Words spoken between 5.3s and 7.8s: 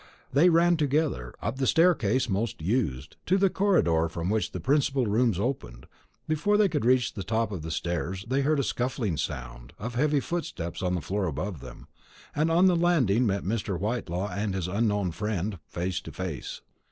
opened. Before they could reach the top of the